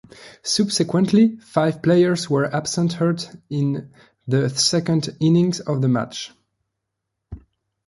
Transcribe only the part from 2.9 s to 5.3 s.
hurt in the second